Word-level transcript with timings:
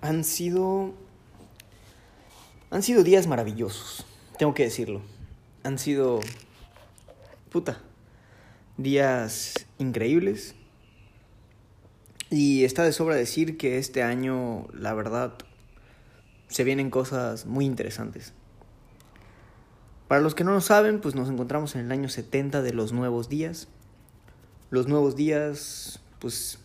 han 0.00 0.24
sido... 0.24 0.94
Han 2.70 2.82
sido 2.82 3.04
días 3.04 3.26
maravillosos, 3.26 4.04
tengo 4.38 4.54
que 4.54 4.64
decirlo. 4.64 5.02
Han 5.62 5.78
sido... 5.78 6.20
Puta. 7.50 7.80
Días 8.76 9.66
increíbles. 9.78 10.54
Y 12.28 12.64
está 12.64 12.82
de 12.82 12.92
sobra 12.92 13.14
decir 13.14 13.56
que 13.56 13.78
este 13.78 14.02
año, 14.02 14.66
la 14.72 14.94
verdad, 14.94 15.34
se 16.48 16.64
vienen 16.64 16.90
cosas 16.90 17.46
muy 17.46 17.64
interesantes. 17.64 18.32
Para 20.08 20.20
los 20.20 20.34
que 20.34 20.44
no 20.44 20.52
lo 20.52 20.60
saben, 20.60 21.00
pues 21.00 21.14
nos 21.14 21.28
encontramos 21.28 21.74
en 21.74 21.82
el 21.82 21.92
año 21.92 22.08
70 22.08 22.62
de 22.62 22.72
los 22.72 22.92
nuevos 22.92 23.28
días. 23.28 23.68
Los 24.70 24.88
nuevos 24.88 25.16
días, 25.16 26.00
pues 26.18 26.58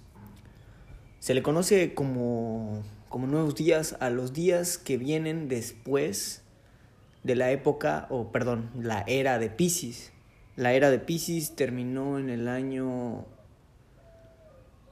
se 1.20 1.34
le 1.34 1.44
conoce 1.44 1.94
como, 1.94 2.84
como 3.12 3.28
nuevos 3.28 3.54
días 3.56 3.98
a 4.00 4.10
los 4.10 4.32
días 4.32 4.78
que 4.78 4.96
vienen 4.98 5.50
después 5.50 6.44
de 7.24 7.36
la 7.36 7.52
época, 7.52 8.08
o 8.10 8.32
perdón, 8.32 8.72
la 8.74 9.04
era 9.06 9.38
de 9.38 9.50
Pisces. 9.50 10.14
La 10.56 10.72
era 10.74 10.90
de 10.90 10.98
Pisces 10.98 11.58
terminó 11.58 12.20
en 12.20 12.30
el 12.30 12.48
año 12.48 13.26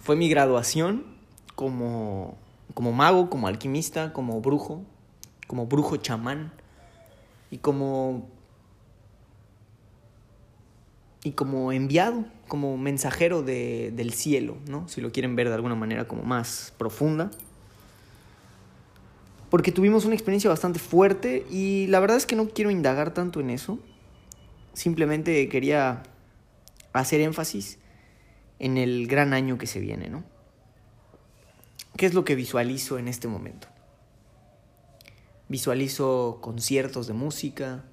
Fue 0.00 0.16
mi 0.16 0.28
graduación 0.28 1.04
como, 1.54 2.36
como 2.74 2.92
mago, 2.92 3.30
como 3.30 3.48
alquimista, 3.48 4.12
como 4.12 4.40
brujo, 4.40 4.82
como 5.46 5.66
brujo 5.66 5.96
chamán 5.96 6.52
y 7.50 7.58
como 7.58 8.28
y 11.24 11.32
como 11.32 11.72
enviado, 11.72 12.24
como 12.46 12.76
mensajero 12.76 13.42
de, 13.42 13.92
del 13.96 14.12
cielo, 14.12 14.58
¿no? 14.68 14.86
Si 14.88 15.00
lo 15.00 15.10
quieren 15.10 15.34
ver 15.34 15.48
de 15.48 15.54
alguna 15.54 15.74
manera 15.74 16.06
como 16.06 16.22
más 16.22 16.72
profunda. 16.78 17.32
Porque 19.50 19.72
tuvimos 19.72 20.04
una 20.04 20.14
experiencia 20.14 20.48
bastante 20.48 20.78
fuerte 20.78 21.44
y 21.50 21.88
la 21.88 21.98
verdad 21.98 22.16
es 22.16 22.26
que 22.26 22.36
no 22.36 22.48
quiero 22.50 22.70
indagar 22.70 23.12
tanto 23.12 23.40
en 23.40 23.50
eso. 23.50 23.80
Simplemente 24.76 25.48
quería 25.48 26.02
hacer 26.92 27.22
énfasis 27.22 27.78
en 28.58 28.76
el 28.76 29.06
gran 29.06 29.32
año 29.32 29.56
que 29.56 29.66
se 29.66 29.80
viene, 29.80 30.10
¿no? 30.10 30.22
¿Qué 31.96 32.04
es 32.04 32.12
lo 32.12 32.26
que 32.26 32.34
visualizo 32.34 32.98
en 32.98 33.08
este 33.08 33.26
momento? 33.26 33.68
Visualizo 35.48 36.40
conciertos 36.42 37.06
de 37.06 37.14
música, 37.14 37.84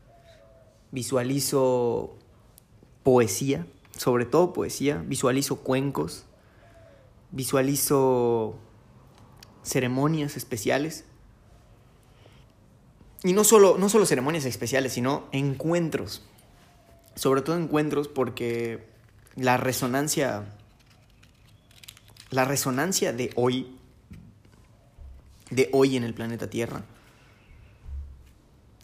visualizo 0.92 2.18
poesía, 3.04 3.66
sobre 3.96 4.26
todo 4.26 4.52
poesía, 4.52 5.02
visualizo 5.08 5.62
cuencos, 5.62 6.26
visualizo 7.32 8.60
ceremonias 9.64 10.36
especiales. 10.36 11.06
Y 13.24 13.32
no 13.32 13.46
solo, 13.46 13.78
no 13.78 13.88
solo 13.88 14.06
ceremonias 14.06 14.44
especiales, 14.44 14.92
sino 14.92 15.30
encuentros. 15.32 16.24
Sobre 17.16 17.41
todo 17.41 17.57
encuentros 17.57 18.07
porque 18.07 18.88
la 19.35 19.57
resonancia, 19.57 20.46
la 22.29 22.46
resonancia 22.46 23.13
de 23.13 23.31
hoy, 23.35 23.78
de 25.50 25.69
hoy 25.72 25.97
en 25.97 26.03
el 26.03 26.13
planeta 26.13 26.50
Tierra, 26.50 26.84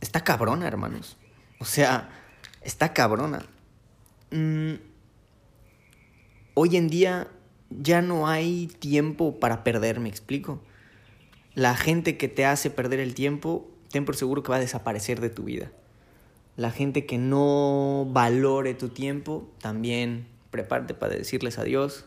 está 0.01 0.23
cabrona, 0.23 0.67
hermanos. 0.67 1.17
O 1.59 1.65
sea, 1.65 2.09
está 2.61 2.93
cabrona. 2.93 3.45
Mm, 4.31 4.75
hoy 6.53 6.77
en 6.77 6.87
día 6.87 7.27
ya 7.69 8.01
no 8.01 8.27
hay 8.27 8.67
tiempo 8.79 9.39
para 9.39 9.63
perder, 9.63 9.99
me 9.99 10.09
explico. 10.09 10.61
La 11.53 11.75
gente 11.75 12.17
que 12.17 12.27
te 12.27 12.45
hace 12.45 12.69
perder 12.69 12.99
el 12.99 13.15
tiempo, 13.15 13.69
ten 13.91 14.05
por 14.05 14.15
seguro 14.15 14.43
que 14.43 14.49
va 14.49 14.57
a 14.57 14.61
desaparecer 14.61 15.19
de 15.19 15.29
tu 15.29 15.43
vida. 15.43 15.71
La 16.59 16.71
gente 16.71 17.05
que 17.05 17.17
no 17.17 18.05
valore 18.09 18.73
tu 18.73 18.89
tiempo, 18.89 19.49
también 19.61 20.27
prepárate 20.51 20.93
para 20.93 21.15
decirles 21.15 21.57
adiós. 21.57 22.03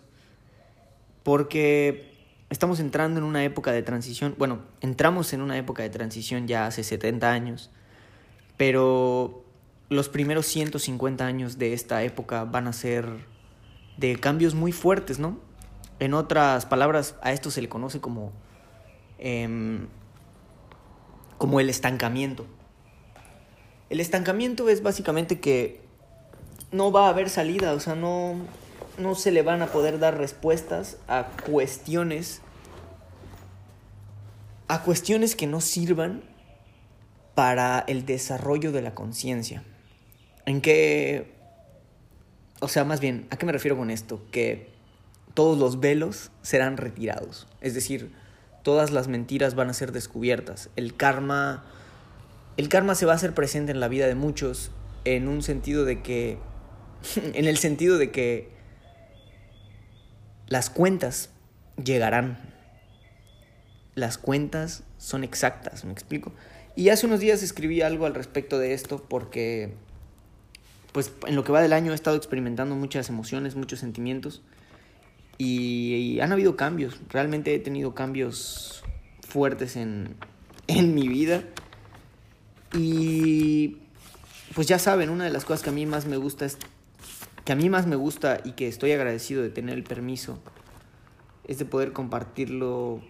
Porque 1.22 2.12
estamos 2.50 2.78
entrando 2.78 3.18
en 3.18 3.24
una 3.24 3.44
época 3.44 3.72
de 3.72 3.82
transición. 3.82 4.34
Bueno, 4.36 4.58
entramos 4.82 5.32
en 5.32 5.40
una 5.40 5.56
época 5.56 5.84
de 5.84 5.88
transición 5.88 6.46
ya 6.46 6.66
hace 6.66 6.84
70 6.84 7.32
años. 7.32 7.70
Pero 8.58 9.42
los 9.88 10.10
primeros 10.10 10.44
150 10.48 11.24
años 11.24 11.56
de 11.56 11.72
esta 11.72 12.02
época 12.02 12.44
van 12.44 12.66
a 12.66 12.74
ser 12.74 13.06
de 13.96 14.20
cambios 14.20 14.54
muy 14.54 14.72
fuertes, 14.72 15.18
¿no? 15.18 15.38
En 15.98 16.12
otras 16.12 16.66
palabras, 16.66 17.16
a 17.22 17.32
esto 17.32 17.50
se 17.50 17.62
le 17.62 17.70
conoce 17.70 18.02
como, 18.02 18.32
em, 19.16 19.86
como 21.38 21.58
el 21.58 21.70
estancamiento. 21.70 22.44
El 23.92 24.00
estancamiento 24.00 24.70
es 24.70 24.82
básicamente 24.82 25.38
que 25.38 25.82
no 26.70 26.92
va 26.92 27.08
a 27.08 27.08
haber 27.10 27.28
salida, 27.28 27.74
o 27.74 27.78
sea, 27.78 27.94
no, 27.94 28.36
no 28.96 29.14
se 29.14 29.30
le 29.30 29.42
van 29.42 29.60
a 29.60 29.66
poder 29.66 29.98
dar 29.98 30.16
respuestas 30.16 30.96
a 31.08 31.26
cuestiones, 31.44 32.40
a 34.66 34.82
cuestiones 34.82 35.36
que 35.36 35.46
no 35.46 35.60
sirvan 35.60 36.22
para 37.34 37.80
el 37.86 38.06
desarrollo 38.06 38.72
de 38.72 38.80
la 38.80 38.94
conciencia. 38.94 39.62
¿En 40.46 40.62
qué... 40.62 41.30
O 42.60 42.68
sea, 42.68 42.84
más 42.84 42.98
bien, 42.98 43.26
¿a 43.28 43.36
qué 43.36 43.44
me 43.44 43.52
refiero 43.52 43.76
con 43.76 43.90
esto? 43.90 44.22
Que 44.30 44.70
todos 45.34 45.58
los 45.58 45.80
velos 45.80 46.30
serán 46.40 46.78
retirados. 46.78 47.46
Es 47.60 47.74
decir, 47.74 48.10
todas 48.62 48.90
las 48.90 49.08
mentiras 49.08 49.54
van 49.54 49.68
a 49.68 49.74
ser 49.74 49.92
descubiertas. 49.92 50.70
El 50.76 50.96
karma... 50.96 51.66
El 52.56 52.68
karma 52.68 52.94
se 52.94 53.06
va 53.06 53.12
a 53.12 53.16
hacer 53.16 53.34
presente 53.34 53.72
en 53.72 53.80
la 53.80 53.88
vida 53.88 54.06
de 54.06 54.14
muchos 54.14 54.70
en 55.04 55.28
un 55.28 55.42
sentido 55.42 55.84
de 55.84 56.02
que... 56.02 56.38
en 57.34 57.46
el 57.46 57.58
sentido 57.58 57.98
de 57.98 58.10
que 58.10 58.50
las 60.46 60.70
cuentas 60.70 61.30
llegarán. 61.82 62.38
Las 63.94 64.18
cuentas 64.18 64.84
son 64.98 65.24
exactas, 65.24 65.84
¿me 65.84 65.92
explico? 65.92 66.32
Y 66.76 66.88
hace 66.88 67.06
unos 67.06 67.20
días 67.20 67.42
escribí 67.42 67.82
algo 67.82 68.06
al 68.06 68.14
respecto 68.14 68.58
de 68.58 68.72
esto 68.72 69.04
porque, 69.06 69.74
pues 70.92 71.12
en 71.26 71.36
lo 71.36 71.44
que 71.44 71.52
va 71.52 71.60
del 71.60 71.72
año 71.72 71.92
he 71.92 71.94
estado 71.94 72.16
experimentando 72.16 72.74
muchas 72.74 73.08
emociones, 73.10 73.56
muchos 73.56 73.80
sentimientos 73.80 74.42
y, 75.38 76.20
han 76.20 76.32
habido 76.32 76.56
cambios. 76.56 77.00
Realmente 77.08 77.54
he 77.54 77.58
tenido 77.58 77.94
cambios 77.94 78.82
fuertes 79.26 79.76
en, 79.76 80.14
en 80.66 80.94
mi 80.94 81.08
vida. 81.08 81.42
Y 82.74 83.78
pues 84.54 84.66
ya 84.66 84.78
saben, 84.78 85.10
una 85.10 85.24
de 85.24 85.30
las 85.30 85.44
cosas 85.44 85.62
que 85.62 85.70
a 85.70 85.72
mí 85.72 85.86
más 85.86 86.06
me 86.06 86.16
gusta 86.16 86.44
es 86.44 86.58
que 87.44 87.52
a 87.52 87.56
mí 87.56 87.68
más 87.68 87.86
me 87.86 87.96
gusta 87.96 88.40
y 88.44 88.52
que 88.52 88.68
estoy 88.68 88.92
agradecido 88.92 89.42
de 89.42 89.50
tener 89.50 89.74
el 89.74 89.82
permiso 89.82 90.38
es 91.44 91.58
de 91.58 91.64
poder 91.64 91.92
compartirlo 91.92 93.02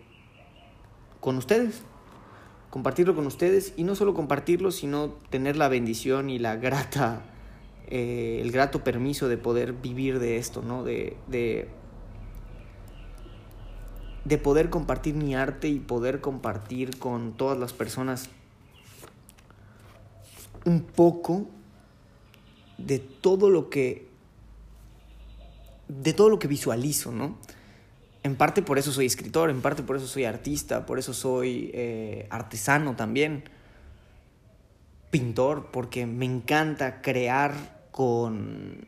con 1.21 1.37
ustedes 1.37 1.83
compartirlo 2.73 3.15
con 3.15 3.27
ustedes 3.27 3.75
y 3.77 3.85
no 3.85 3.95
solo 3.95 4.15
compartirlo, 4.15 4.71
sino 4.71 5.11
tener 5.29 5.59
la 5.59 5.69
bendición 5.69 6.31
y 6.31 6.39
la 6.39 6.57
grata, 6.57 7.21
eh, 7.87 8.39
el 8.41 8.51
grato 8.51 8.83
permiso 8.83 9.29
de 9.29 9.37
poder 9.37 9.75
vivir 9.75 10.19
de 10.19 10.39
esto, 10.39 10.63
¿no? 10.63 10.83
De, 10.83 11.19
de, 11.29 11.69
de 14.25 14.39
poder 14.39 14.71
compartir 14.71 15.15
mi 15.15 15.35
arte 15.35 15.69
y 15.69 15.81
poder 15.81 16.23
compartir 16.23 16.99
con 16.99 17.35
todas 17.35 17.59
las 17.59 17.75
personas 17.75 18.31
un 20.65 20.83
poco 20.83 21.47
de 22.79 22.99
todo 22.99 23.51
lo 23.51 23.71
que 23.71 24.11
de 25.89 26.13
todo 26.15 26.31
lo 26.31 26.39
que 26.39 26.49
visualizo, 26.49 27.13
¿no? 27.13 27.37
en 28.23 28.37
parte 28.37 28.63
por 28.63 28.79
eso 28.79 28.93
soy 28.93 29.07
escritor, 29.07 29.51
en 29.51 29.61
parte 29.61 29.83
por 29.83 29.97
eso 29.97 30.07
soy 30.07 30.25
artista, 30.25 30.87
por 30.87 30.99
eso 30.99 31.13
soy 31.13 31.71
eh, 31.75 32.27
artesano 32.31 32.95
también, 32.95 33.45
pintor, 35.11 35.71
porque 35.73 36.07
me 36.07 36.25
encanta 36.25 37.03
crear 37.03 37.53
con, 37.91 38.87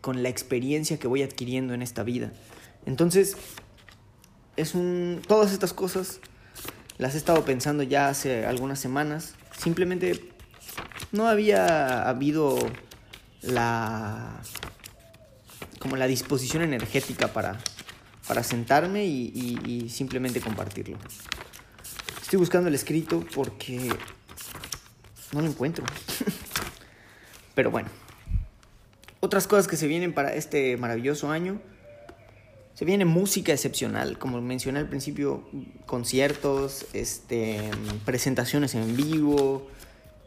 con 0.00 0.22
la 0.22 0.30
experiencia 0.30 0.98
que 0.98 1.06
voy 1.06 1.22
adquiriendo 1.22 1.74
en 1.74 1.82
esta 1.82 2.02
vida. 2.02 2.32
Entonces, 2.86 3.36
es 4.56 4.74
un, 4.74 5.20
todas 5.26 5.52
estas 5.52 5.72
cosas 5.72 6.20
las 6.98 7.14
he 7.14 7.18
estado 7.18 7.44
pensando 7.44 7.82
ya 7.82 8.08
hace 8.08 8.46
algunas 8.46 8.78
semanas. 8.78 9.34
Simplemente 9.62 10.28
no 11.12 11.28
había 11.28 12.08
habido 12.08 12.58
la 13.42 14.40
como 15.78 15.96
la 15.96 16.08
disposición 16.08 16.62
energética 16.62 17.32
para 17.32 17.60
para 18.26 18.42
sentarme 18.42 19.04
y, 19.04 19.88
simplemente 19.88 20.40
compartirlo. 20.40 20.98
Estoy 22.20 22.38
buscando 22.38 22.68
el 22.68 22.74
escrito 22.74 23.24
porque 23.34 23.88
no 25.32 25.40
lo 25.40 25.46
encuentro. 25.46 25.84
Pero 27.54 27.70
bueno. 27.70 27.88
Otras 29.20 29.46
cosas 29.46 29.68
que 29.68 29.76
se 29.76 29.86
vienen 29.86 30.12
para 30.12 30.34
este 30.34 30.76
maravilloso 30.76 31.30
año. 31.30 31.60
Se 32.82 32.86
viene 32.86 33.04
música 33.04 33.52
excepcional, 33.52 34.18
como 34.18 34.40
mencioné 34.40 34.80
al 34.80 34.88
principio, 34.88 35.44
conciertos, 35.86 36.84
este, 36.92 37.70
presentaciones 38.04 38.74
en 38.74 38.96
vivo, 38.96 39.68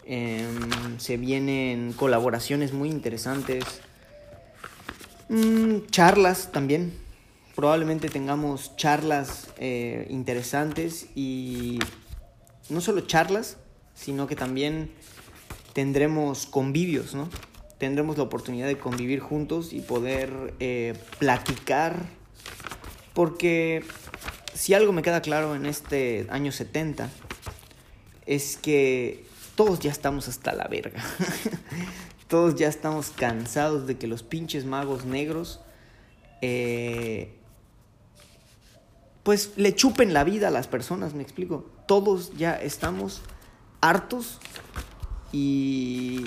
em, 0.06 0.98
se 0.98 1.18
vienen 1.18 1.92
colaboraciones 1.92 2.72
muy 2.72 2.90
interesantes, 2.90 3.66
mm, 5.28 5.88
charlas 5.92 6.54
también, 6.54 6.94
probablemente 7.56 8.08
tengamos 8.08 8.78
charlas 8.78 9.50
eh, 9.58 10.08
interesantes 10.10 11.08
y 11.14 11.80
no 12.70 12.80
solo 12.80 13.02
charlas, 13.02 13.58
sino 13.96 14.28
que 14.28 14.38
también 14.38 14.92
tendremos 15.74 16.46
convivios, 16.46 17.16
¿no? 17.16 17.28
Tendremos 17.80 18.16
la 18.16 18.24
oportunidad 18.24 18.68
de 18.68 18.78
convivir 18.78 19.20
juntos 19.20 19.74
y 19.74 19.82
poder 19.82 20.54
eh, 20.62 20.94
platicar, 21.20 22.24
porque 23.16 23.84
si 24.54 24.76
algo 24.76 24.92
me 24.92 25.02
queda 25.02 25.22
claro 25.22 25.56
en 25.56 25.66
este 25.66 26.28
año 26.30 26.52
70, 26.52 27.10
es 28.28 28.58
que 28.58 29.26
todos 29.56 29.80
ya 29.80 29.90
estamos 29.90 30.28
hasta 30.28 30.54
la 30.54 30.68
verga. 30.68 31.04
todos 32.28 32.56
ya 32.56 32.68
estamos 32.68 33.10
cansados 33.10 33.88
de 33.88 33.98
que 33.98 34.06
los 34.06 34.22
pinches 34.22 34.66
magos 34.66 35.06
negros 35.06 35.62
eh, 36.42 37.34
pues 39.24 39.54
le 39.56 39.74
chupen 39.74 40.14
la 40.14 40.24
vida 40.24 40.50
a 40.50 40.52
las 40.52 40.68
personas, 40.68 41.14
me 41.14 41.24
explico. 41.24 41.66
Todos 41.88 42.36
ya 42.38 42.54
estamos 42.54 43.22
hartos 43.82 44.40
y 45.32 46.24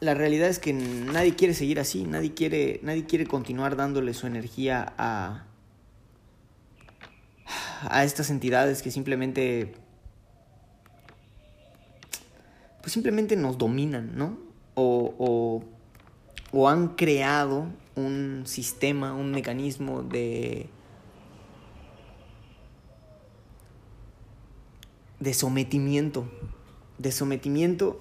la 0.00 0.14
realidad 0.14 0.48
es 0.48 0.58
que 0.58 0.72
nadie 0.72 1.34
quiere 1.34 1.54
seguir 1.54 1.80
así, 1.80 2.04
nadie 2.04 2.34
quiere, 2.34 2.80
nadie 2.82 3.06
quiere 3.06 3.26
continuar 3.26 3.76
dándole 3.76 4.14
su 4.14 4.26
energía 4.26 4.92
a, 4.98 5.46
a 7.82 8.04
estas 8.04 8.30
entidades 8.30 8.82
que 8.82 8.90
simplemente 8.90 9.74
pues 12.80 12.92
simplemente 12.92 13.36
nos 13.36 13.58
dominan, 13.58 14.16
¿no? 14.16 14.38
O, 14.74 15.62
o, 16.52 16.68
han 16.68 16.96
creado 16.96 17.66
un 17.94 18.44
sistema, 18.46 19.12
un 19.12 19.30
mecanismo 19.30 20.02
de 20.02 20.68
de 25.18 25.34
sometimiento, 25.34 26.30
de 26.98 27.12
sometimiento. 27.12 28.00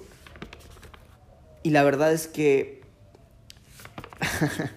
Y 1.64 1.72
la 1.72 1.84
verdad 1.84 2.14
es 2.14 2.28
que, 2.28 2.82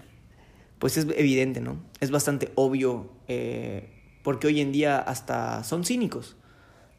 pues 0.80 0.96
es 0.96 1.06
evidente, 1.16 1.60
¿no? 1.60 1.80
Es 2.00 2.10
bastante 2.10 2.50
obvio, 2.56 3.12
eh, 3.28 4.01
porque 4.22 4.46
hoy 4.46 4.60
en 4.60 4.72
día 4.72 4.98
hasta 4.98 5.64
son 5.64 5.84
cínicos, 5.84 6.36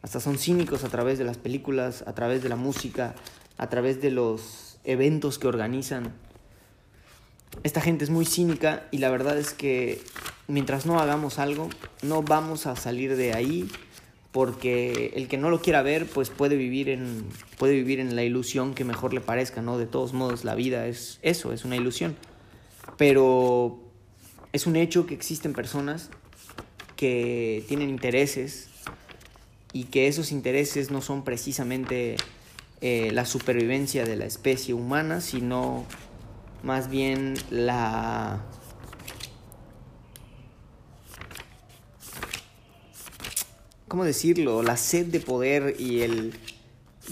hasta 0.02 0.20
son 0.20 0.38
cínicos 0.38 0.84
a 0.84 0.90
través 0.90 1.18
de 1.18 1.24
las 1.24 1.38
películas, 1.38 2.04
a 2.08 2.14
través 2.14 2.44
de 2.44 2.50
la 2.50 2.56
música, 2.56 3.16
a 3.58 3.70
través 3.70 4.02
de 4.02 4.12
los 4.12 4.80
eventos 4.84 5.40
que 5.40 5.48
organizan. 5.48 6.14
Esta 7.64 7.82
gente 7.82 8.04
es 8.04 8.10
muy 8.10 8.26
cínica 8.26 8.88
y 8.92 8.98
la 8.98 9.10
verdad 9.10 9.38
es 9.38 9.54
que 9.54 10.02
mientras 10.48 10.86
no 10.86 11.00
hagamos 11.00 11.40
algo, 11.40 11.70
no 12.02 12.24
vamos 12.24 12.66
a 12.66 12.76
salir 12.76 13.16
de 13.16 13.34
ahí 13.34 13.70
porque 14.32 15.14
el 15.16 15.28
que 15.28 15.38
no 15.38 15.52
lo 15.52 15.62
quiera 15.62 15.84
ver, 15.84 16.08
pues 16.08 16.32
puede 16.32 16.58
vivir 16.58 16.90
en, 16.90 17.26
puede 17.60 17.74
vivir 17.74 18.00
en 18.00 18.16
la 18.16 18.24
ilusión 18.24 18.74
que 18.74 18.84
mejor 18.84 19.14
le 19.14 19.22
parezca, 19.22 19.62
¿no? 19.62 19.78
De 19.78 19.86
todos 19.86 20.14
modos, 20.14 20.44
la 20.44 20.56
vida 20.56 20.88
es 20.88 21.20
eso, 21.22 21.54
es 21.54 21.66
una 21.66 21.76
ilusión. 21.76 22.16
Pero 22.98 23.80
es 24.52 24.66
un 24.66 24.76
hecho 24.76 25.06
que 25.06 25.14
existen 25.14 25.54
personas 25.54 26.10
que 27.04 27.66
tienen 27.68 27.90
intereses 27.90 28.70
y 29.74 29.84
que 29.84 30.08
esos 30.08 30.32
intereses 30.32 30.90
no 30.90 31.02
son 31.02 31.26
precisamente 31.26 32.16
eh, 32.80 33.12
la 33.12 33.26
supervivencia 33.26 34.06
de 34.06 34.16
la 34.16 34.24
especie 34.24 34.74
humana, 34.74 35.20
sino 35.20 35.84
más 36.64 36.90
bien 36.90 37.34
la 37.50 38.46
¿cómo 43.90 44.06
decirlo? 44.06 44.64
La 44.64 44.78
sed 44.78 45.08
de 45.08 45.20
poder 45.20 45.76
y 45.78 46.04
el, 46.04 46.34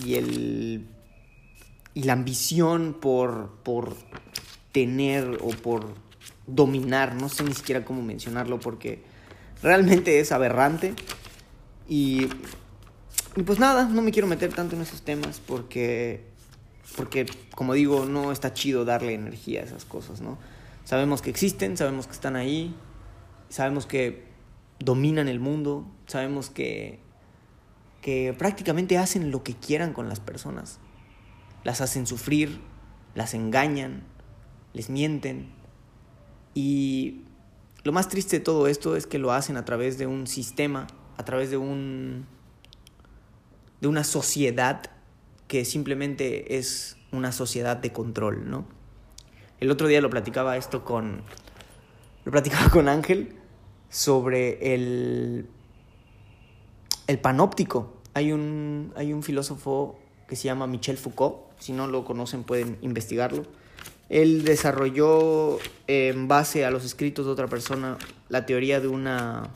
y 0.05 0.15
el, 0.15 0.87
y 1.93 2.03
la 2.03 2.13
ambición 2.13 2.95
por, 3.01 3.57
por 3.63 3.97
tener 4.71 5.39
o 5.41 5.49
por 5.49 5.95
dominar, 6.47 7.13
no 7.15 7.27
sé 7.27 7.43
ni 7.43 7.53
siquiera 7.53 7.83
cómo 7.83 8.01
mencionarlo 8.01 8.57
porque 8.57 9.10
realmente 9.61 10.19
es 10.19 10.31
aberrante 10.31 10.93
y, 11.87 12.27
y 13.35 13.43
pues 13.43 13.59
nada, 13.59 13.85
no 13.85 14.01
me 14.01 14.11
quiero 14.11 14.27
meter 14.27 14.53
tanto 14.53 14.75
en 14.75 14.81
esos 14.81 15.01
temas 15.01 15.41
porque, 15.45 16.23
porque 16.95 17.25
como 17.55 17.73
digo, 17.73 18.05
no 18.05 18.31
está 18.31 18.53
chido 18.53 18.85
darle 18.85 19.13
energía 19.13 19.61
a 19.61 19.63
esas 19.63 19.85
cosas, 19.85 20.21
¿no? 20.21 20.37
Sabemos 20.83 21.21
que 21.21 21.29
existen, 21.29 21.77
sabemos 21.77 22.07
que 22.07 22.13
están 22.13 22.35
ahí, 22.35 22.75
sabemos 23.49 23.85
que 23.85 24.25
dominan 24.79 25.27
el 25.27 25.39
mundo, 25.39 25.85
sabemos 26.07 26.49
que, 26.49 26.99
que 28.01 28.33
prácticamente 28.37 28.97
hacen 28.97 29.31
lo 29.31 29.43
que 29.43 29.53
quieran 29.53 29.93
con 29.93 30.09
las 30.09 30.19
personas. 30.19 30.79
Las 31.63 31.81
hacen 31.81 32.07
sufrir, 32.07 32.59
las 33.13 33.33
engañan, 33.33 34.03
les 34.73 34.89
mienten. 34.89 35.51
Y 36.55 37.21
lo 37.83 37.91
más 37.91 38.09
triste 38.09 38.39
de 38.39 38.43
todo 38.43 38.67
esto 38.67 38.95
es 38.95 39.07
que 39.07 39.17
lo 39.17 39.31
hacen 39.31 39.57
a 39.57 39.65
través 39.65 39.97
de 39.97 40.07
un 40.07 40.27
sistema, 40.27 40.87
a 41.17 41.25
través 41.25 41.49
de 41.49 41.57
un 41.57 42.25
de 43.79 43.87
una 43.87 44.03
sociedad 44.03 44.83
que 45.47 45.65
simplemente 45.65 46.57
es 46.57 46.97
una 47.11 47.31
sociedad 47.31 47.77
de 47.77 47.91
control, 47.91 48.49
¿no? 48.49 48.65
El 49.59 49.71
otro 49.71 49.87
día 49.87 50.01
lo 50.01 50.09
platicaba 50.09 50.55
esto 50.57 50.85
con 50.85 51.23
lo 52.23 52.31
platicaba 52.31 52.69
con 52.69 52.87
Ángel 52.87 53.35
sobre 53.89 54.75
el, 54.75 55.47
el 57.07 57.19
panóptico. 57.19 57.97
Hay 58.13 58.31
un, 58.31 58.93
hay 58.95 59.13
un 59.13 59.23
filósofo 59.23 59.99
que 60.27 60.35
se 60.35 60.43
llama 60.43 60.67
Michel 60.67 60.97
Foucault, 60.97 61.37
si 61.59 61.73
no 61.73 61.87
lo 61.87 62.05
conocen 62.05 62.43
pueden 62.43 62.77
investigarlo. 62.81 63.43
Él 64.11 64.43
desarrolló 64.43 65.57
en 65.87 66.27
base 66.27 66.65
a 66.65 66.69
los 66.69 66.83
escritos 66.83 67.25
de 67.25 67.31
otra 67.31 67.47
persona 67.47 67.97
la 68.27 68.45
teoría 68.45 68.81
de 68.81 68.89
una 68.89 69.53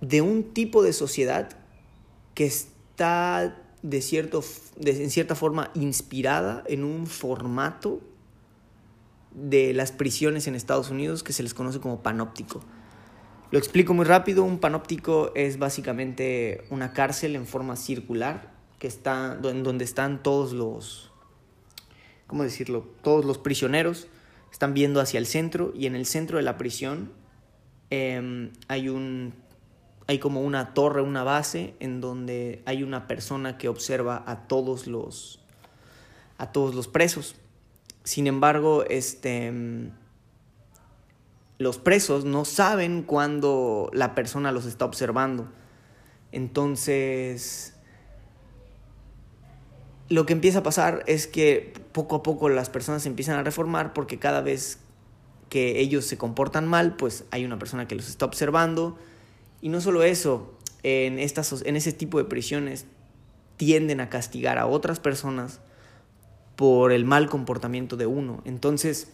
de 0.00 0.22
un 0.22 0.54
tipo 0.54 0.82
de 0.82 0.94
sociedad 0.94 1.50
que 2.32 2.46
está 2.46 3.62
de 3.82 4.00
cierto, 4.00 4.42
en 4.82 5.10
cierta 5.10 5.34
forma 5.34 5.70
inspirada 5.74 6.64
en 6.66 6.82
un 6.82 7.06
formato 7.06 8.00
de 9.32 9.74
las 9.74 9.92
prisiones 9.92 10.46
en 10.46 10.54
Estados 10.54 10.88
Unidos 10.88 11.22
que 11.22 11.34
se 11.34 11.42
les 11.42 11.52
conoce 11.52 11.78
como 11.78 12.02
panóptico. 12.02 12.62
Lo 13.50 13.58
explico 13.58 13.92
muy 13.92 14.06
rápido, 14.06 14.44
un 14.44 14.60
panóptico 14.60 15.30
es 15.34 15.58
básicamente 15.58 16.64
una 16.70 16.94
cárcel 16.94 17.36
en 17.36 17.46
forma 17.46 17.76
circular 17.76 18.53
que 18.84 18.88
está 18.88 19.38
en 19.42 19.62
donde 19.62 19.82
están 19.82 20.22
todos 20.22 20.52
los 20.52 21.10
¿cómo 22.26 22.42
decirlo? 22.42 22.86
Todos 23.00 23.24
los 23.24 23.38
prisioneros 23.38 24.08
están 24.52 24.74
viendo 24.74 25.00
hacia 25.00 25.16
el 25.16 25.24
centro 25.24 25.72
y 25.74 25.86
en 25.86 25.94
el 25.94 26.04
centro 26.04 26.36
de 26.36 26.42
la 26.42 26.58
prisión 26.58 27.10
em, 27.88 28.52
hay 28.68 28.90
un 28.90 29.32
hay 30.06 30.18
como 30.18 30.42
una 30.42 30.74
torre, 30.74 31.00
una 31.00 31.24
base 31.24 31.76
en 31.80 32.02
donde 32.02 32.62
hay 32.66 32.82
una 32.82 33.06
persona 33.06 33.56
que 33.56 33.70
observa 33.70 34.22
a 34.26 34.48
todos 34.48 34.86
los 34.86 35.40
a 36.36 36.52
todos 36.52 36.74
los 36.74 36.86
presos. 36.86 37.36
Sin 38.02 38.26
embargo, 38.26 38.84
este 38.84 39.50
los 41.56 41.78
presos 41.78 42.26
no 42.26 42.44
saben 42.44 43.02
cuándo 43.02 43.88
la 43.94 44.14
persona 44.14 44.52
los 44.52 44.66
está 44.66 44.84
observando. 44.84 45.48
Entonces, 46.32 47.73
lo 50.08 50.26
que 50.26 50.32
empieza 50.32 50.58
a 50.58 50.62
pasar 50.62 51.02
es 51.06 51.26
que 51.26 51.72
poco 51.92 52.16
a 52.16 52.22
poco 52.22 52.48
las 52.48 52.70
personas 52.70 53.06
empiezan 53.06 53.38
a 53.38 53.42
reformar 53.42 53.92
porque 53.92 54.18
cada 54.18 54.40
vez 54.40 54.78
que 55.48 55.80
ellos 55.80 56.04
se 56.04 56.18
comportan 56.18 56.66
mal, 56.66 56.96
pues 56.96 57.24
hay 57.30 57.44
una 57.44 57.58
persona 57.58 57.86
que 57.88 57.94
los 57.94 58.08
está 58.08 58.24
observando 58.24 58.98
y 59.60 59.68
no 59.68 59.80
solo 59.80 60.02
eso, 60.02 60.54
en, 60.82 61.18
estas, 61.18 61.62
en 61.64 61.76
ese 61.76 61.92
tipo 61.92 62.18
de 62.18 62.24
prisiones 62.24 62.86
tienden 63.56 64.00
a 64.00 64.10
castigar 64.10 64.58
a 64.58 64.66
otras 64.66 65.00
personas 65.00 65.60
por 66.56 66.92
el 66.92 67.04
mal 67.04 67.28
comportamiento 67.28 67.96
de 67.96 68.06
uno. 68.06 68.42
Entonces, 68.44 69.08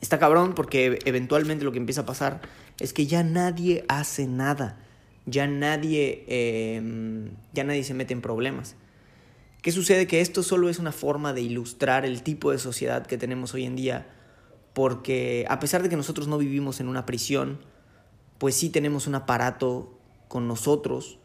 está 0.00 0.18
cabrón 0.18 0.54
porque 0.54 0.98
eventualmente 1.04 1.64
lo 1.64 1.72
que 1.72 1.78
empieza 1.78 2.00
a 2.02 2.06
pasar 2.06 2.40
es 2.80 2.92
que 2.92 3.06
ya 3.06 3.22
nadie 3.22 3.84
hace 3.88 4.26
nada, 4.26 4.78
ya 5.26 5.46
nadie, 5.46 6.24
em, 6.28 7.30
ya 7.52 7.64
nadie 7.64 7.84
se 7.84 7.94
mete 7.94 8.14
en 8.14 8.22
problemas. 8.22 8.76
¿Qué 9.62 9.72
sucede? 9.72 10.06
Que 10.06 10.20
esto 10.20 10.42
solo 10.42 10.68
es 10.68 10.78
una 10.78 10.92
forma 10.92 11.32
de 11.32 11.42
ilustrar 11.42 12.04
el 12.04 12.22
tipo 12.22 12.52
de 12.52 12.58
sociedad 12.58 13.06
que 13.06 13.18
tenemos 13.18 13.54
hoy 13.54 13.64
en 13.64 13.74
día, 13.74 14.06
porque 14.72 15.44
a 15.48 15.58
pesar 15.58 15.82
de 15.82 15.88
que 15.88 15.96
nosotros 15.96 16.28
no 16.28 16.38
vivimos 16.38 16.78
en 16.80 16.88
una 16.88 17.06
prisión, 17.06 17.58
pues 18.38 18.54
sí 18.54 18.70
tenemos 18.70 19.08
un 19.08 19.16
aparato 19.16 19.98
con 20.28 20.46
nosotros 20.46 21.18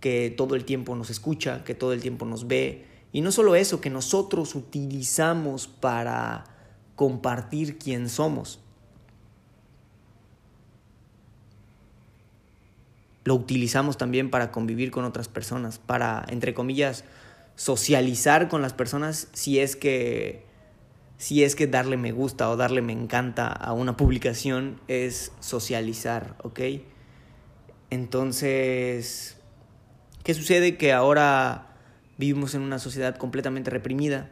que 0.00 0.32
todo 0.34 0.54
el 0.56 0.64
tiempo 0.64 0.94
nos 0.94 1.10
escucha, 1.10 1.64
que 1.64 1.74
todo 1.74 1.92
el 1.92 2.02
tiempo 2.02 2.26
nos 2.26 2.46
ve. 2.46 2.86
Y 3.12 3.22
no 3.22 3.32
solo 3.32 3.54
eso, 3.54 3.80
que 3.80 3.90
nosotros 3.90 4.54
utilizamos 4.54 5.66
para 5.66 6.44
compartir 6.96 7.78
quién 7.78 8.08
somos. 8.08 8.60
Lo 13.24 13.34
utilizamos 13.34 13.96
también 13.96 14.30
para 14.30 14.50
convivir 14.50 14.90
con 14.90 15.04
otras 15.04 15.28
personas, 15.28 15.78
para, 15.78 16.24
entre 16.28 16.54
comillas, 16.54 17.04
socializar 17.60 18.48
con 18.48 18.62
las 18.62 18.72
personas 18.72 19.28
si 19.34 19.58
es 19.58 19.76
que 19.76 20.46
si 21.18 21.44
es 21.44 21.54
que 21.54 21.66
darle 21.66 21.98
me 21.98 22.10
gusta 22.10 22.48
o 22.48 22.56
darle 22.56 22.80
me 22.80 22.94
encanta 22.94 23.48
a 23.48 23.74
una 23.74 23.98
publicación 23.98 24.80
es 24.88 25.32
socializar, 25.40 26.36
¿ok? 26.42 26.60
Entonces, 27.90 29.36
¿qué 30.22 30.32
sucede? 30.32 30.78
Que 30.78 30.94
ahora 30.94 31.76
vivimos 32.16 32.54
en 32.54 32.62
una 32.62 32.78
sociedad 32.78 33.16
completamente 33.16 33.68
reprimida, 33.68 34.30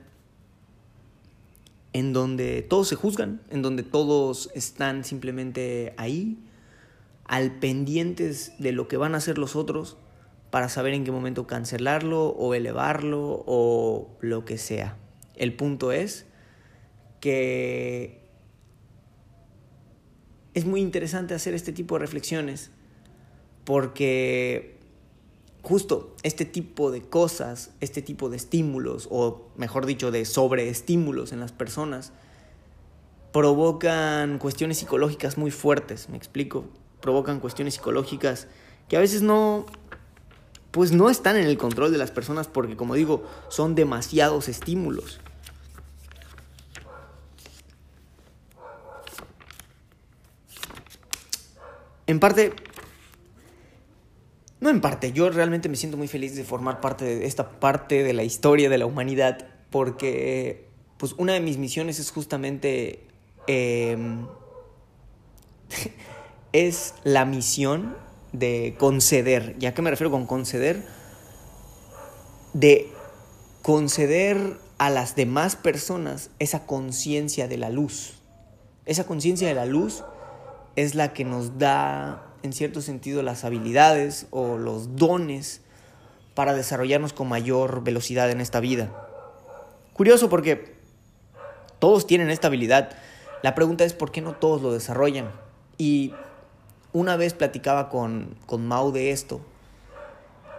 en 1.93 2.15
donde 2.15 2.63
todos 2.63 2.89
se 2.89 2.95
juzgan, 2.95 3.43
en 3.51 3.61
donde 3.61 3.83
todos 3.83 4.49
están 4.55 5.05
simplemente 5.05 5.93
ahí, 5.99 6.39
al 7.27 7.59
pendientes 7.59 8.55
de 8.59 8.73
lo 8.73 8.89
que 8.89 8.97
van 8.97 9.15
a 9.15 9.19
hacer 9.19 9.37
los 9.37 9.55
otros, 9.55 9.99
para 10.51 10.69
saber 10.69 10.95
en 10.95 11.05
qué 11.05 11.13
momento 11.13 11.47
cancelarlo 11.47 12.29
o 12.29 12.55
elevarlo 12.55 13.45
o 13.47 14.17
lo 14.21 14.45
que 14.45 14.59
sea. 14.59 14.97
El 15.37 15.55
punto 15.55 15.93
es 15.93 16.27
que 17.21 18.27
es 20.55 20.65
muy 20.65 20.81
interesante 20.81 21.35
hacer 21.35 21.55
este 21.55 21.73
tipo 21.73 21.97
de 21.97 22.01
reflexiones 22.01 22.71
porque 23.65 24.79
justo 25.63 26.17
este 26.23 26.45
tipo 26.45 26.91
de 26.91 27.03
cosas, 27.03 27.73
este 27.81 28.01
tipo 28.01 28.31
de 28.31 28.39
estímulos, 28.39 29.07
o 29.11 29.51
mejor 29.57 29.85
dicho, 29.85 30.11
de 30.11 30.25
sobreestímulos 30.25 31.33
en 31.33 31.41
las 31.41 31.53
personas, 31.53 32.13
provocan 33.33 34.39
cuestiones 34.39 34.79
psicológicas 34.79 35.37
muy 35.37 35.51
fuertes, 35.51 36.09
me 36.09 36.17
explico, 36.17 36.65
provocan 37.01 37.41
cuestiones 37.41 37.75
psicológicas 37.75 38.49
que 38.89 38.97
a 38.97 39.01
veces 39.01 39.21
no, 39.21 39.67
pues 40.79 40.93
no 40.93 41.11
están 41.11 41.37
en 41.37 41.49
el 41.49 41.59
control 41.59 41.91
de 41.91 41.99
las 41.99 42.13
personas 42.13 42.47
porque, 42.47 42.77
como 42.77 42.95
digo, 42.95 43.25
son 43.49 43.75
demasiados 43.75 44.49
estímulos. 44.49 45.19
En 52.07 52.21
parte, 52.21 52.53
no 54.61 54.71
en 54.71 54.81
parte, 54.81 55.11
yo 55.11 55.29
realmente 55.31 55.69
me 55.69 55.75
siento 55.75 55.97
muy 55.97 56.07
feliz 56.07 56.37
de 56.37 56.45
formar 56.45 56.81
parte 56.81 57.05
de 57.05 57.27
esta 57.27 57.59
parte 57.59 58.05
de 58.05 58.13
la 58.13 58.23
historia 58.23 58.71
de 58.71 58.79
la 58.79 58.87
humanidad 58.87 59.49
porque 59.71 60.69
pues 60.97 61.13
una 61.19 61.33
de 61.33 61.41
mis 61.41 61.59
misiones 61.59 61.99
es 61.99 62.13
justamente 62.13 63.05
em, 63.49 64.29
es 66.53 66.95
la 67.03 67.25
misión 67.25 67.97
de 68.33 68.75
conceder. 68.79 69.57
¿Y 69.61 69.67
a 69.67 69.75
qué 69.75 69.83
me 69.83 69.91
refiero 69.91 70.11
con 70.11 70.27
conceder? 70.27 70.85
De 72.53 72.89
conceder 73.63 74.57
a 74.79 74.91
las 74.91 75.17
demás 75.17 75.57
personas 75.57 76.31
esa 76.39 76.67
conciencia 76.67 77.49
de 77.49 77.59
la 77.59 77.71
luz. 77.71 78.15
Esa 78.87 79.05
conciencia 79.05 79.49
de 79.49 79.55
la 79.55 79.67
luz 79.67 80.05
es 80.77 80.95
la 80.95 81.13
que 81.13 81.25
nos 81.25 81.59
da, 81.59 82.33
en 82.43 82.53
cierto 82.53 82.81
sentido, 82.81 83.23
las 83.23 83.45
habilidades 83.45 84.27
o 84.31 84.57
los 84.57 84.97
dones 84.97 85.61
para 86.35 86.55
desarrollarnos 86.55 87.13
con 87.13 87.29
mayor 87.29 87.83
velocidad 87.83 88.31
en 88.31 88.41
esta 88.41 88.61
vida. 88.61 88.91
Curioso 89.93 90.29
porque 90.29 90.77
todos 91.81 92.07
tienen 92.07 92.31
esta 92.31 92.47
habilidad. 92.47 92.91
La 93.43 93.57
pregunta 93.57 93.85
es 93.85 93.93
por 93.93 94.13
qué 94.13 94.21
no 94.21 94.35
todos 94.35 94.63
lo 94.63 94.73
desarrollan. 94.73 95.33
Y 95.77 96.15
una 96.93 97.17
vez 97.17 97.35
platicaba 97.35 97.89
con, 97.89 98.37
con 98.47 98.67
Mau 98.67 98.93
de 98.93 99.11
esto 99.11 99.41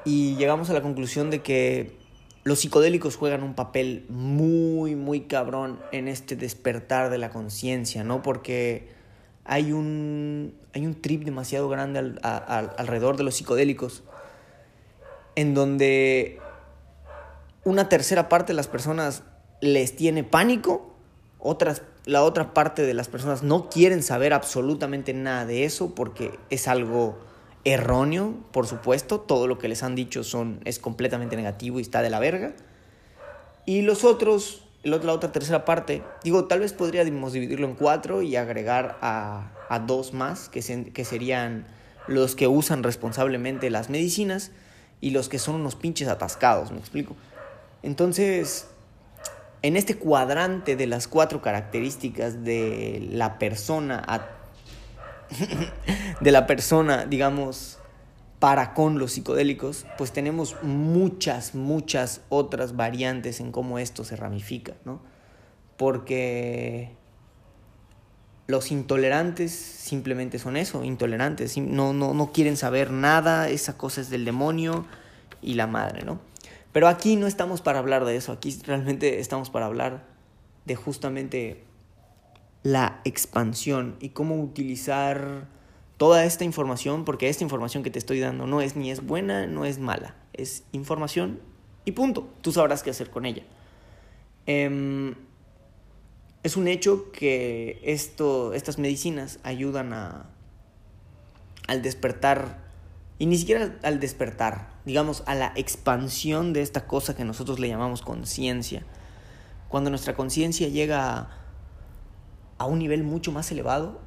y 0.05 0.36
llegamos 0.36 0.69
a 0.69 0.74
la 0.74 0.81
conclusión 0.81 1.29
de 1.29 1.41
que 1.41 1.98
los 2.43 2.59
psicodélicos 2.59 3.15
juegan 3.15 3.43
un 3.43 3.53
papel 3.53 4.05
muy, 4.09 4.95
muy 4.95 5.21
cabrón 5.21 5.79
en 5.91 6.07
este 6.07 6.36
despertar 6.36 7.09
de 7.09 7.17
la 7.17 7.29
conciencia, 7.29 8.03
¿no? 8.03 8.21
Porque 8.21 8.88
hay 9.45 9.71
un, 9.71 10.55
hay 10.74 10.86
un 10.86 11.01
trip 11.01 11.24
demasiado 11.24 11.69
grande 11.69 12.15
alrededor 12.24 13.17
de 13.17 13.24
los 13.24 13.36
psicodélicos, 13.36 14.03
en 15.36 15.53
donde 15.53 16.39
una 17.63 17.89
tercera 17.89 18.29
parte 18.29 18.53
de 18.53 18.55
las 18.55 18.67
personas 18.67 19.24
les 19.62 19.95
tiene 19.95 20.24
pánico, 20.24 20.95
otras, 21.39 21.83
la 22.05 22.23
otra 22.23 22.53
parte 22.53 22.83
de 22.83 22.93
las 22.93 23.07
personas 23.07 23.43
no 23.43 23.69
quieren 23.69 24.03
saber 24.03 24.33
absolutamente 24.33 25.13
nada 25.13 25.45
de 25.45 25.65
eso 25.65 25.95
porque 25.95 26.39
es 26.49 26.67
algo 26.67 27.17
erróneo, 27.65 28.35
por 28.51 28.67
supuesto, 28.67 29.19
todo 29.19 29.47
lo 29.47 29.59
que 29.59 29.67
les 29.67 29.83
han 29.83 29.95
dicho 29.95 30.23
son, 30.23 30.61
es 30.65 30.79
completamente 30.79 31.35
negativo 31.35 31.79
y 31.79 31.81
está 31.81 32.01
de 32.01 32.09
la 32.09 32.19
verga. 32.19 32.53
Y 33.65 33.81
los 33.81 34.03
otros 34.03 34.63
la 34.83 35.13
otra 35.13 35.31
tercera 35.31 35.65
parte, 35.65 36.03
digo, 36.23 36.45
tal 36.45 36.61
vez 36.61 36.73
podríamos 36.73 37.33
dividirlo 37.33 37.67
en 37.67 37.75
cuatro 37.75 38.21
y 38.21 38.35
agregar 38.35 38.97
a, 39.01 39.51
a 39.67 39.79
dos 39.79 40.13
más, 40.13 40.49
que, 40.49 40.61
que 40.93 41.05
serían 41.05 41.67
los 42.07 42.35
que 42.35 42.47
usan 42.47 42.83
responsablemente 42.83 43.69
las 43.69 43.89
medicinas 43.89 44.51
y 45.01 45.11
los 45.11 45.29
que 45.29 45.37
son 45.37 45.55
unos 45.55 45.75
pinches 45.75 46.07
atascados, 46.07 46.71
¿me 46.71 46.79
explico? 46.79 47.15
Entonces, 47.83 48.67
en 49.61 49.75
este 49.75 49.97
cuadrante 49.97 50.75
de 50.75 50.87
las 50.87 51.07
cuatro 51.07 51.41
características 51.41 52.43
de 52.43 53.07
la 53.11 53.37
persona, 53.37 54.05
de 56.21 56.31
la 56.31 56.47
persona, 56.47 57.05
digamos, 57.05 57.79
para 58.39 58.73
con 58.73 58.99
los 58.99 59.11
psicodélicos, 59.11 59.85
pues 59.97 60.13
tenemos 60.13 60.55
muchas, 60.63 61.55
muchas 61.55 62.21
otras 62.29 62.75
variantes 62.75 63.41
en 63.41 63.51
cómo 63.51 63.79
esto 63.79 64.05
se 64.05 64.15
ramifica, 64.15 64.75
¿no? 64.85 65.01
Porque 65.75 66.95
los 68.47 68.71
intolerantes 68.71 69.51
simplemente 69.51 70.39
son 70.39 70.55
eso, 70.55 70.83
intolerantes, 70.85 71.57
no, 71.57 71.93
no, 71.93 72.13
no 72.13 72.31
quieren 72.31 72.55
saber 72.55 72.91
nada, 72.91 73.49
esa 73.49 73.77
cosa 73.77 73.99
es 74.01 74.09
del 74.09 74.23
demonio 74.23 74.85
y 75.41 75.55
la 75.55 75.67
madre, 75.67 76.03
¿no? 76.03 76.28
Pero 76.71 76.88
aquí 76.88 77.15
no 77.15 77.27
estamos 77.27 77.61
para 77.61 77.79
hablar 77.79 78.05
de 78.05 78.15
eso, 78.15 78.31
aquí 78.31 78.57
realmente 78.65 79.19
estamos 79.19 79.49
para 79.49 79.65
hablar 79.65 80.05
de 80.65 80.75
justamente 80.75 81.63
la 82.63 83.01
expansión 83.05 83.95
y 83.99 84.09
cómo 84.09 84.41
utilizar 84.41 85.47
toda 85.97 86.25
esta 86.25 86.43
información, 86.43 87.05
porque 87.05 87.29
esta 87.29 87.43
información 87.43 87.83
que 87.83 87.89
te 87.89 87.99
estoy 87.99 88.19
dando 88.19 88.45
no 88.47 88.61
es 88.61 88.75
ni 88.75 88.91
es 88.91 89.05
buena, 89.05 89.47
no 89.47 89.65
es 89.65 89.79
mala, 89.79 90.15
es 90.33 90.63
información 90.71 91.39
y 91.85 91.93
punto, 91.93 92.29
tú 92.41 92.51
sabrás 92.51 92.83
qué 92.83 92.91
hacer 92.91 93.09
con 93.09 93.25
ella. 93.25 93.43
Em, 94.45 95.15
es 96.43 96.55
un 96.55 96.67
hecho 96.67 97.11
que 97.11 97.81
esto, 97.83 98.53
estas 98.53 98.77
medicinas 98.77 99.39
ayudan 99.43 99.93
a, 99.93 100.29
al 101.67 101.81
despertar, 101.81 102.59
y 103.17 103.25
ni 103.25 103.38
siquiera 103.38 103.77
al 103.83 103.99
despertar, 103.99 104.69
digamos, 104.89 105.22
a 105.27 105.36
la 105.36 105.53
expansión 105.55 106.51
de 106.51 106.63
esta 106.63 106.88
cosa 106.88 107.15
que 107.15 107.24
nosotros 107.24 107.60
le 107.60 107.67
llamamos 107.67 108.01
conciencia. 108.01 108.81
Cuando 109.67 109.91
nuestra 109.91 110.15
conciencia 110.15 110.67
llega 110.67 111.29
a, 112.58 112.65
un 112.65 112.79
nivel 112.79 113.03
mucho 113.03 113.31
más 113.31 113.51
elevado, 113.51 114.01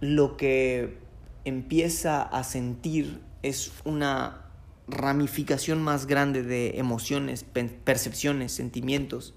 lo 0.00 0.38
que 0.38 0.96
empieza 1.44 2.22
a 2.22 2.42
sentir 2.44 3.20
es 3.42 3.72
una 3.84 4.46
ramificación 4.88 5.82
más 5.82 6.06
grande 6.06 6.42
de 6.42 6.78
emociones, 6.78 7.44
percepciones, 7.84 8.52
sentimientos. 8.52 9.34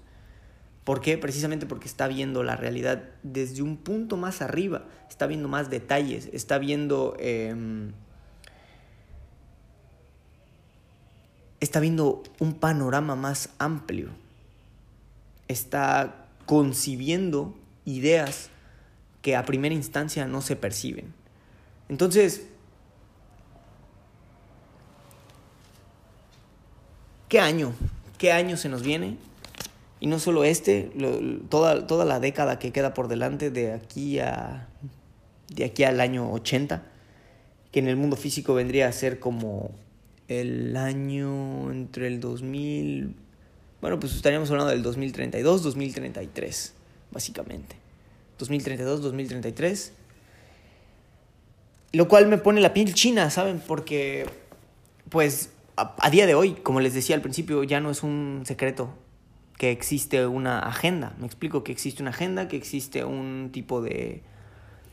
¿Por 0.84 1.02
qué? 1.02 1.18
Precisamente 1.18 1.66
porque 1.66 1.88
está 1.88 2.08
viendo 2.08 2.42
la 2.42 2.56
realidad 2.56 3.04
desde 3.22 3.60
un 3.60 3.76
punto 3.76 4.16
más 4.16 4.40
arriba, 4.40 4.86
está 5.10 5.26
viendo 5.26 5.46
más 5.46 5.68
detalles, 5.68 6.30
está 6.32 6.56
viendo... 6.56 7.18
Em, 7.18 7.92
está 11.64 11.80
viendo 11.80 12.22
un 12.38 12.54
panorama 12.54 13.16
más 13.16 13.50
amplio, 13.58 14.10
está 15.48 16.26
concibiendo 16.46 17.54
ideas 17.84 18.50
que 19.22 19.34
a 19.34 19.44
primera 19.44 19.74
instancia 19.74 20.26
no 20.26 20.42
se 20.42 20.56
perciben. 20.56 21.14
Entonces, 21.88 22.46
¿qué 27.28 27.40
año? 27.40 27.72
¿Qué 28.18 28.30
año 28.30 28.56
se 28.56 28.68
nos 28.68 28.82
viene? 28.82 29.16
Y 30.00 30.06
no 30.06 30.18
solo 30.18 30.44
este, 30.44 30.92
toda, 31.48 31.86
toda 31.86 32.04
la 32.04 32.20
década 32.20 32.58
que 32.58 32.72
queda 32.72 32.92
por 32.92 33.08
delante 33.08 33.50
de 33.50 33.72
aquí, 33.72 34.18
a, 34.18 34.68
de 35.48 35.64
aquí 35.64 35.84
al 35.84 36.00
año 36.00 36.30
80, 36.30 36.82
que 37.72 37.78
en 37.78 37.88
el 37.88 37.96
mundo 37.96 38.16
físico 38.16 38.52
vendría 38.52 38.86
a 38.88 38.92
ser 38.92 39.18
como 39.18 39.70
el 40.28 40.76
año 40.76 41.70
entre 41.70 42.06
el 42.06 42.20
2000, 42.20 43.14
bueno, 43.80 44.00
pues 44.00 44.14
estaríamos 44.14 44.50
hablando 44.50 44.70
del 44.70 44.82
2032, 44.82 45.62
2033, 45.62 46.74
básicamente. 47.10 47.76
2032, 48.38 49.02
2033. 49.02 49.92
Lo 51.92 52.08
cual 52.08 52.26
me 52.26 52.38
pone 52.38 52.60
la 52.60 52.74
piel 52.74 52.94
china, 52.94 53.30
¿saben? 53.30 53.62
Porque, 53.64 54.26
pues, 55.10 55.50
a, 55.76 56.10
día 56.10 56.26
de 56.26 56.34
hoy, 56.34 56.52
como 56.54 56.80
les 56.80 56.94
decía 56.94 57.14
al 57.14 57.22
principio, 57.22 57.62
ya 57.62 57.80
no 57.80 57.90
es 57.90 58.02
un 58.02 58.42
secreto 58.44 58.94
que 59.58 59.70
existe 59.70 60.26
una 60.26 60.58
agenda. 60.58 61.14
Me 61.18 61.26
explico 61.26 61.62
que 61.62 61.70
existe 61.70 62.02
una 62.02 62.10
agenda, 62.10 62.48
que 62.48 62.56
existe 62.56 63.04
un 63.04 63.50
tipo 63.52 63.80
de, 63.80 64.22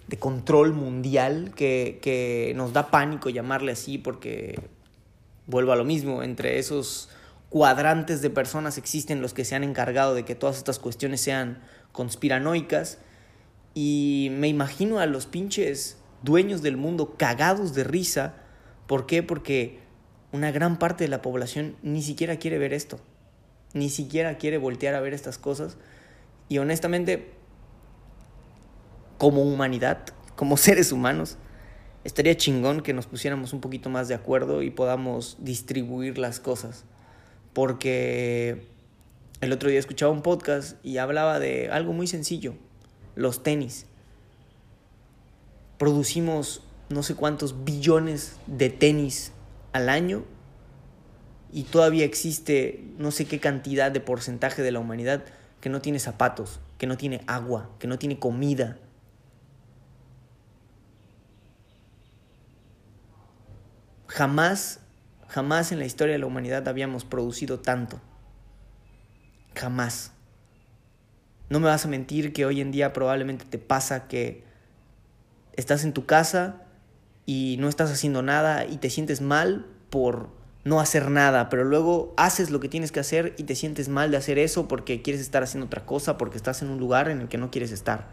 de 0.07 0.17
control 0.17 0.73
mundial 0.73 1.53
que, 1.55 1.99
que 2.01 2.53
nos 2.55 2.73
da 2.73 2.91
pánico 2.91 3.29
llamarle 3.29 3.71
así 3.71 3.97
porque 3.97 4.59
vuelvo 5.51 5.71
a 5.71 5.75
lo 5.75 5.85
mismo, 5.85 6.23
entre 6.23 6.57
esos 6.57 7.09
cuadrantes 7.49 8.21
de 8.21 8.31
personas 8.31 8.79
existen 8.79 9.21
los 9.21 9.33
que 9.33 9.45
se 9.45 9.53
han 9.53 9.63
encargado 9.63 10.15
de 10.15 10.25
que 10.25 10.33
todas 10.33 10.57
estas 10.57 10.79
cuestiones 10.79 11.21
sean 11.21 11.61
conspiranoicas 11.91 12.97
y 13.73 14.29
me 14.31 14.47
imagino 14.47 14.99
a 14.99 15.05
los 15.05 15.25
pinches 15.27 15.97
dueños 16.23 16.61
del 16.61 16.77
mundo 16.77 17.15
cagados 17.17 17.73
de 17.73 17.83
risa. 17.83 18.35
¿Por 18.87 19.05
qué? 19.05 19.21
Porque 19.23 19.79
una 20.31 20.51
gran 20.51 20.79
parte 20.79 21.03
de 21.03 21.09
la 21.09 21.21
población 21.21 21.75
ni 21.81 22.01
siquiera 22.01 22.37
quiere 22.37 22.57
ver 22.57 22.73
esto. 22.73 22.99
Ni 23.73 23.89
siquiera 23.89 24.37
quiere 24.37 24.57
voltear 24.57 24.95
a 24.95 25.01
ver 25.01 25.13
estas 25.13 25.37
cosas. 25.37 25.77
Y 26.49 26.57
honestamente, 26.57 27.31
como 29.17 29.43
humanidad, 29.43 29.99
como 30.35 30.57
seres 30.57 30.91
humanos, 30.91 31.37
estaría 32.03 32.35
chingón 32.37 32.81
que 32.81 32.93
nos 32.93 33.07
pusiéramos 33.07 33.53
un 33.53 33.61
poquito 33.61 33.89
más 33.89 34.07
de 34.07 34.15
acuerdo 34.15 34.61
y 34.61 34.69
podamos 34.69 35.37
distribuir 35.39 36.17
las 36.17 36.39
cosas. 36.39 36.85
Porque 37.53 38.67
el 39.41 39.51
otro 39.51 39.69
día 39.69 39.79
escuchaba 39.79 40.11
un 40.11 40.21
podcast 40.21 40.83
y 40.85 40.97
hablaba 40.97 41.39
de 41.39 41.69
algo 41.69 41.93
muy 41.93 42.07
sencillo 42.07 42.55
los 43.15 43.43
tenis. 43.43 43.85
Producimos 45.77 46.63
no 46.89 47.03
sé 47.03 47.15
cuántos 47.15 47.63
billones 47.63 48.37
de 48.47 48.69
tenis 48.69 49.31
al 49.73 49.89
año 49.89 50.23
y 51.51 51.63
todavía 51.63 52.05
existe 52.05 52.83
no 52.97 53.11
sé 53.11 53.25
qué 53.25 53.39
cantidad 53.39 53.91
de 53.91 53.99
porcentaje 53.99 54.61
de 54.61 54.71
la 54.71 54.79
humanidad 54.79 55.23
que 55.59 55.69
no 55.69 55.81
tiene 55.81 55.99
zapatos, 55.99 56.59
que 56.77 56.87
no 56.87 56.97
tiene 56.97 57.21
agua, 57.27 57.69
que 57.79 57.87
no 57.87 57.97
tiene 57.99 58.19
comida. 58.19 58.77
Jamás, 64.11 64.81
jamás 65.29 65.71
en 65.71 65.79
la 65.79 65.85
historia 65.85 66.11
de 66.11 66.19
la 66.19 66.25
humanidad 66.25 66.67
habíamos 66.67 67.05
producido 67.05 67.61
tanto. 67.61 68.01
Jamás. 69.55 70.11
No 71.49 71.61
me 71.61 71.67
vas 71.67 71.85
a 71.85 71.87
mentir 71.87 72.33
que 72.33 72.45
hoy 72.45 72.59
en 72.59 72.71
día 72.71 72.91
probablemente 72.91 73.45
te 73.45 73.57
pasa 73.57 74.09
que 74.09 74.43
estás 75.53 75.85
en 75.85 75.93
tu 75.93 76.05
casa 76.05 76.63
y 77.25 77.55
no 77.61 77.69
estás 77.69 77.89
haciendo 77.89 78.21
nada 78.21 78.65
y 78.65 78.77
te 78.77 78.89
sientes 78.89 79.21
mal 79.21 79.65
por 79.89 80.27
no 80.65 80.81
hacer 80.81 81.09
nada, 81.09 81.47
pero 81.47 81.63
luego 81.63 82.13
haces 82.17 82.51
lo 82.51 82.59
que 82.59 82.67
tienes 82.67 82.91
que 82.91 82.99
hacer 82.99 83.33
y 83.37 83.43
te 83.43 83.55
sientes 83.55 83.87
mal 83.87 84.11
de 84.11 84.17
hacer 84.17 84.37
eso 84.39 84.67
porque 84.67 85.01
quieres 85.01 85.21
estar 85.21 85.41
haciendo 85.41 85.67
otra 85.67 85.85
cosa, 85.85 86.17
porque 86.17 86.35
estás 86.35 86.61
en 86.61 86.69
un 86.69 86.79
lugar 86.79 87.07
en 87.07 87.21
el 87.21 87.27
que 87.29 87.37
no 87.37 87.49
quieres 87.49 87.71
estar. 87.71 88.09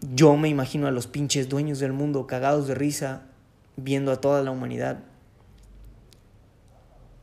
Yo 0.00 0.36
me 0.36 0.48
imagino 0.48 0.86
a 0.86 0.90
los 0.90 1.06
pinches 1.06 1.48
dueños 1.48 1.78
del 1.78 1.92
mundo 1.92 2.26
cagados 2.26 2.68
de 2.68 2.74
risa 2.74 3.22
viendo 3.76 4.12
a 4.12 4.20
toda 4.20 4.42
la 4.42 4.50
humanidad 4.50 5.00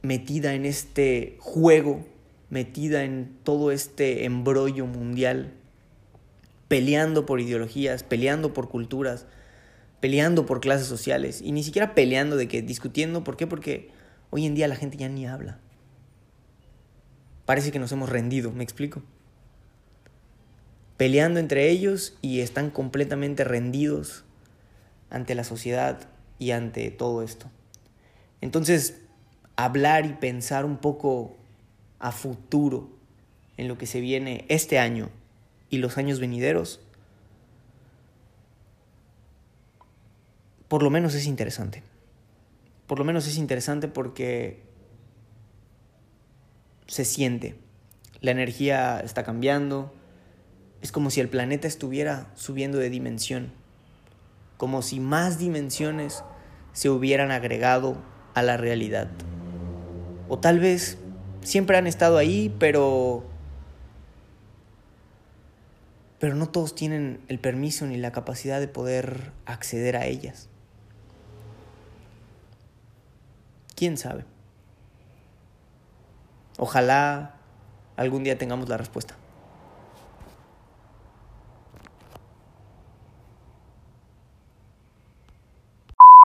metida 0.01 0.53
en 0.53 0.65
este 0.65 1.38
juego 1.39 2.05
metida 2.53 3.03
en 3.03 3.36
todo 3.43 3.71
este 3.71 4.25
embrollo 4.25 4.86
mundial, 4.86 5.53
peleando 6.67 7.25
por 7.25 7.41
ideologías, 7.41 8.03
peleando 8.03 8.53
por 8.53 8.69
culturas, 8.69 9.25
peleando 9.99 10.45
por 10.45 10.62
clases 10.62 10.86
sociales 10.86 11.41
y 11.41 11.51
ni 11.51 11.63
siquiera 11.63 11.95
peleando 11.95 12.38
de 12.38 12.47
que 12.47 12.62
discutiendo, 12.62 13.23
¿por 13.23 13.38
qué? 13.38 13.47
Porque 13.47 13.89
hoy 14.29 14.45
en 14.45 14.53
día 14.53 14.67
la 14.67 14.75
gente 14.75 14.97
ya 14.97 15.09
ni 15.09 15.25
habla. 15.25 15.59
Parece 17.45 17.71
que 17.71 17.79
nos 17.79 17.91
hemos 17.91 18.09
rendido, 18.09 18.51
¿me 18.51 18.63
explico? 18.63 19.01
Peleando 21.04 21.42
entre 21.42 21.70
ellos 21.70 22.18
y 22.22 22.39
están 22.39 22.70
completamente 22.70 23.44
rendidos 23.44 24.24
ante 25.10 25.36
la 25.36 25.44
sociedad 25.44 26.08
y 26.39 26.52
ante 26.52 26.92
todo 26.92 27.24
esto. 27.24 27.48
Entonces, 28.39 29.02
hablar 29.58 30.06
y 30.06 30.13
pensar 30.13 30.63
un 30.63 30.78
poco 30.78 31.36
a 32.00 32.13
futuro 32.13 32.89
en 33.58 33.68
lo 33.68 33.78
que 33.78 33.86
se 33.86 34.00
viene 34.00 34.46
este 34.48 34.80
año 34.80 35.10
y 35.70 35.80
los 35.80 35.98
años 35.98 36.22
venideros, 36.22 36.80
por 40.70 40.84
lo 40.84 40.89
menos 40.89 41.16
es 41.16 41.26
interesante. 41.26 41.84
Por 42.88 42.98
lo 42.98 43.04
menos 43.04 43.28
es 43.28 43.36
interesante 43.36 43.89
porque 43.89 44.63
se 46.88 47.04
siente. 47.04 47.58
La 48.22 48.32
energía 48.32 49.02
está 49.02 49.26
cambiando. 49.26 49.94
Es 50.84 50.91
como 50.91 51.10
si 51.10 51.22
el 51.22 51.30
planeta 51.30 51.65
estuviera 51.65 52.28
subiendo 52.36 52.78
de 52.78 52.89
dimensión. 52.89 53.54
Como 54.58 54.82
si 54.82 55.00
más 55.00 55.39
dimensiones 55.39 56.26
se 56.74 56.89
hubieran 56.89 57.32
agregado 57.32 57.96
a 58.34 58.43
la 58.43 58.58
realidad. 58.58 59.10
O 60.28 60.39
tal 60.39 60.60
vez 60.60 60.98
siempre 61.41 61.78
han 61.78 61.88
estado 61.88 62.17
ahí, 62.17 62.54
pero 62.60 63.24
pero 66.19 66.36
no 66.36 66.48
todos 66.48 66.76
tienen 66.76 67.22
el 67.30 67.39
permiso 67.39 67.86
ni 67.86 67.98
la 67.98 68.12
capacidad 68.12 68.60
de 68.60 68.67
poder 68.67 69.32
acceder 69.46 69.96
a 69.96 70.06
ellas. 70.06 70.50
¿Quién 73.76 73.98
sabe? 73.98 74.26
Ojalá 76.58 77.36
algún 77.96 78.24
día 78.24 78.38
tengamos 78.38 78.67
la 78.67 78.78
respuesta. 78.78 79.15